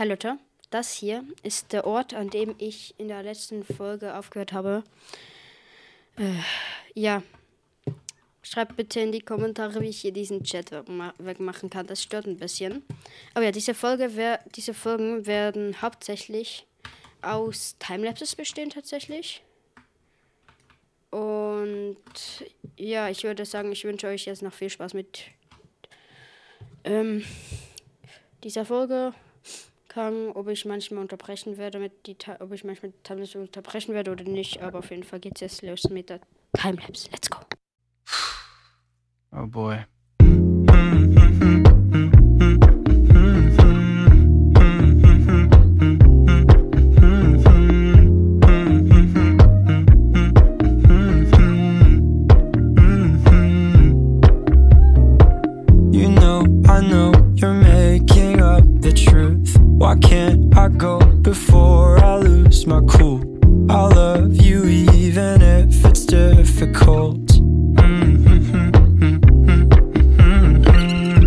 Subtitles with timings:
[0.00, 0.38] Hi Leute,
[0.70, 4.82] das hier ist der Ort, an dem ich in der letzten Folge aufgehört habe.
[6.16, 6.40] Äh,
[6.94, 7.22] ja,
[8.42, 10.70] schreibt bitte in die Kommentare, wie ich hier diesen Chat
[11.18, 11.86] wegmachen kann.
[11.86, 12.82] Das stört ein bisschen.
[13.34, 16.64] Aber ja, diese, Folge wär, diese Folgen werden hauptsächlich
[17.20, 19.42] aus Timelapses bestehen tatsächlich.
[21.10, 21.98] Und
[22.78, 25.24] ja, ich würde sagen, ich wünsche euch jetzt noch viel Spaß mit
[26.84, 27.22] ähm,
[28.42, 29.12] dieser Folge.
[29.90, 34.22] Kann, ob ich manchmal unterbrechen werde, mit die, ob ich manchmal Timelapse unterbrechen werde oder
[34.22, 34.62] nicht.
[34.62, 36.20] Aber auf jeden Fall geht es jetzt los mit der
[36.52, 37.10] Timelapse.
[37.10, 37.38] Let's go.
[39.32, 39.84] Oh boy.
[62.70, 63.20] My cool?
[63.68, 67.26] I love you even if it's difficult.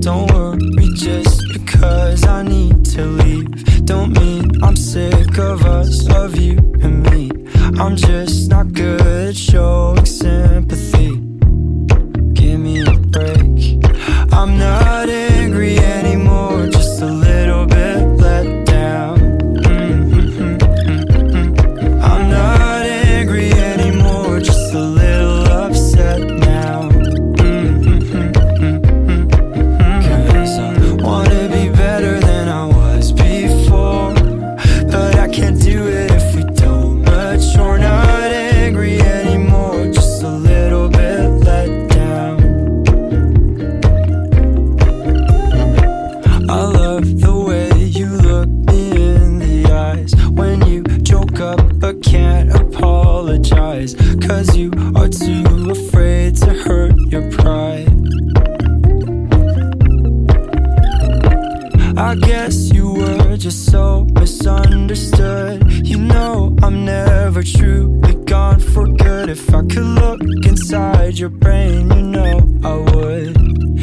[0.00, 3.84] Don't worry just because I need to leave.
[3.84, 7.32] Don't mean I'm sick of us, of you and me.
[7.80, 8.72] I'm just not
[54.26, 57.88] Cause you are too afraid to hurt your pride.
[61.96, 65.86] I guess you were just so misunderstood.
[65.86, 69.30] You know, I'm never truly gone for good.
[69.30, 73.73] If I could look inside your brain, you know I would.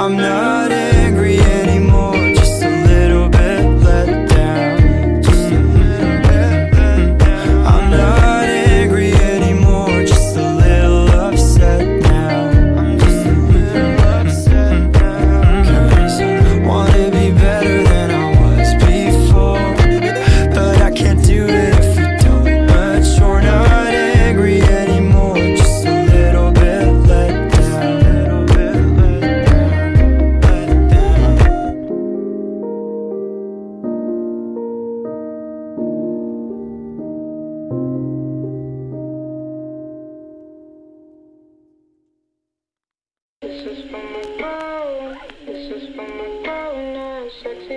[0.00, 0.47] I'm not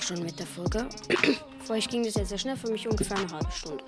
[0.00, 0.88] schon mit der Folge.
[1.64, 3.84] Für euch ging das jetzt sehr schnell, für mich ungefähr eine halbe Stunde.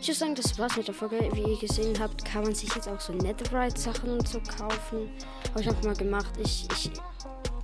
[0.00, 1.28] Ich würde sagen, das war's mit der Folge.
[1.32, 5.10] Wie ihr gesehen habt, kann man sich jetzt auch so Netherite-Sachen und so kaufen.
[5.50, 6.32] Habe ich einfach mal gemacht.
[6.38, 6.90] Ich, ich,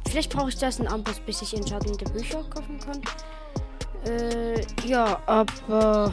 [0.09, 3.03] vielleicht brauche ich das einen Amboss, bis ich enchantende Bücher kaufen kann.
[4.07, 6.13] Äh, ja, aber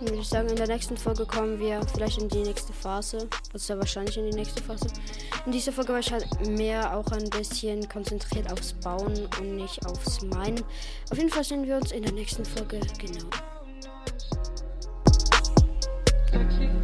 [0.00, 3.28] würde ich sagen, in der nächsten Folge kommen wir vielleicht in die nächste Phase.
[3.52, 4.86] Also wahrscheinlich in die nächste Phase.
[5.46, 9.84] In dieser Folge war ich halt mehr auch ein bisschen konzentriert aufs Bauen und nicht
[9.86, 10.62] aufs Meinen.
[11.10, 12.80] Auf jeden Fall sehen wir uns in der nächsten Folge.
[12.98, 13.28] Genau.
[16.30, 16.77] Sexy